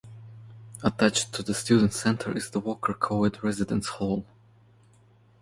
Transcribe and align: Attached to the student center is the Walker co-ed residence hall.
Attached 0.81 1.31
to 1.33 1.43
the 1.43 1.53
student 1.53 1.93
center 1.93 2.35
is 2.35 2.49
the 2.49 2.59
Walker 2.59 2.91
co-ed 2.95 3.43
residence 3.43 3.87
hall. 3.87 4.25